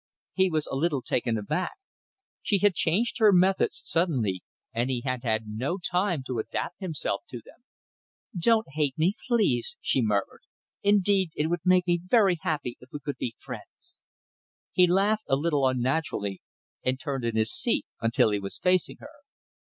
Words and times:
He 0.33 0.49
was 0.49 0.65
a 0.65 0.73
little 0.75 1.03
taken 1.03 1.37
aback. 1.37 1.75
She 2.41 2.57
had 2.57 2.73
changed 2.73 3.19
her 3.19 3.31
methods 3.31 3.81
suddenly, 3.85 4.41
and 4.73 4.89
he 4.89 5.01
had 5.01 5.21
had 5.21 5.43
no 5.45 5.77
time 5.77 6.23
to 6.25 6.39
adapt 6.39 6.79
himself 6.79 7.21
to 7.29 7.39
them. 7.45 7.65
"Don't 8.35 8.67
hate 8.71 8.97
me, 8.97 9.13
please," 9.27 9.75
she 9.79 10.01
murmured. 10.01 10.41
"Indeed, 10.81 11.29
it 11.35 11.51
would 11.51 11.61
make 11.63 11.85
me 11.85 11.99
very 12.03 12.39
happy 12.41 12.77
if 12.79 12.89
we 12.91 12.99
could 12.99 13.17
be 13.17 13.35
friends." 13.37 13.99
He 14.71 14.87
laughed 14.87 15.25
a 15.29 15.35
little 15.35 15.67
unnaturally, 15.67 16.41
and 16.83 16.99
turned 16.99 17.23
in 17.23 17.35
his 17.35 17.51
seat 17.53 17.85
until 18.01 18.31
he 18.31 18.39
was 18.39 18.57
facing 18.57 18.97
her. 19.01 19.11